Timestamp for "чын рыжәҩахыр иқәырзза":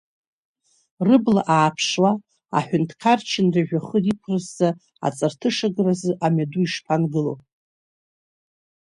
3.29-4.69